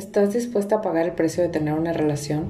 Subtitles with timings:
[0.00, 2.46] ¿Estás dispuesta a pagar el precio de tener una relación?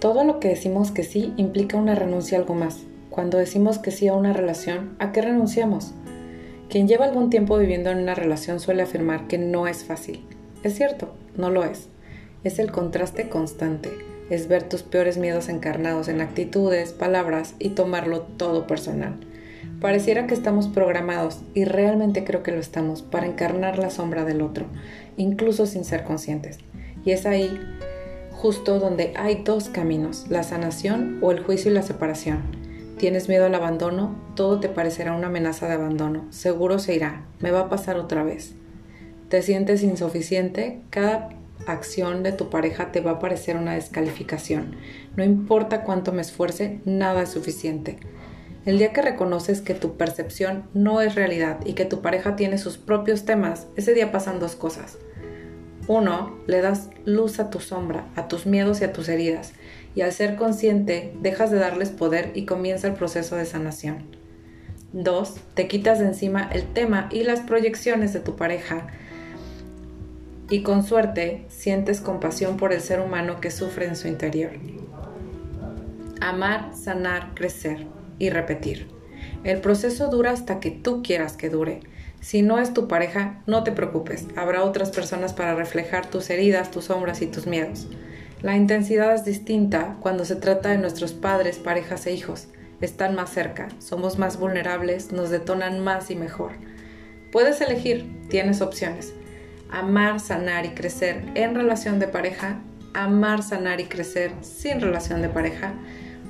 [0.00, 2.84] Todo lo que decimos que sí implica una renuncia a algo más.
[3.10, 5.92] Cuando decimos que sí a una relación, ¿a qué renunciamos?
[6.70, 10.24] Quien lleva algún tiempo viviendo en una relación suele afirmar que no es fácil.
[10.62, 11.88] Es cierto, no lo es.
[12.44, 13.90] Es el contraste constante.
[14.30, 19.20] Es ver tus peores miedos encarnados en actitudes, palabras y tomarlo todo personal.
[19.82, 24.40] Pareciera que estamos programados, y realmente creo que lo estamos, para encarnar la sombra del
[24.40, 24.64] otro,
[25.18, 26.58] incluso sin ser conscientes.
[27.06, 27.58] Y es ahí
[28.32, 32.42] justo donde hay dos caminos, la sanación o el juicio y la separación.
[32.98, 34.14] ¿Tienes miedo al abandono?
[34.34, 36.26] Todo te parecerá una amenaza de abandono.
[36.30, 37.24] Seguro se irá.
[37.40, 38.54] Me va a pasar otra vez.
[39.28, 40.80] ¿Te sientes insuficiente?
[40.90, 41.30] Cada
[41.66, 44.76] acción de tu pareja te va a parecer una descalificación.
[45.14, 47.98] No importa cuánto me esfuerce, nada es suficiente.
[48.64, 52.58] El día que reconoces que tu percepción no es realidad y que tu pareja tiene
[52.58, 54.98] sus propios temas, ese día pasan dos cosas.
[55.88, 59.52] Uno, le das luz a tu sombra, a tus miedos y a tus heridas,
[59.94, 63.98] y al ser consciente dejas de darles poder y comienza el proceso de sanación.
[64.92, 68.88] Dos, te quitas de encima el tema y las proyecciones de tu pareja,
[70.50, 74.52] y con suerte sientes compasión por el ser humano que sufre en su interior.
[76.20, 77.86] Amar, sanar, crecer
[78.18, 78.88] y repetir.
[79.44, 81.80] El proceso dura hasta que tú quieras que dure
[82.20, 86.70] si no es tu pareja, no te preocupes, habrá otras personas para reflejar tus heridas,
[86.70, 87.88] tus sombras y tus miedos.
[88.42, 92.48] La intensidad es distinta cuando se trata de nuestros padres, parejas e hijos.
[92.80, 96.52] Están más cerca, somos más vulnerables, nos detonan más y mejor.
[97.32, 99.14] Puedes elegir, tienes opciones.
[99.70, 102.60] Amar, sanar y crecer en relación de pareja,
[102.92, 105.74] amar, sanar y crecer sin relación de pareja,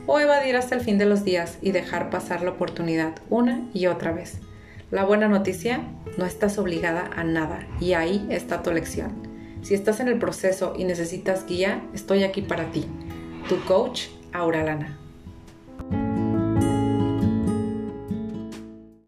[0.06, 3.86] o evadir hasta el fin de los días y dejar pasar la oportunidad una y
[3.86, 4.38] otra vez.
[4.90, 5.80] La buena noticia,
[6.16, 9.10] no estás obligada a nada y ahí está tu lección.
[9.62, 12.86] Si estás en el proceso y necesitas guía, estoy aquí para ti.
[13.48, 14.02] Tu coach,
[14.32, 15.05] Aura Lana.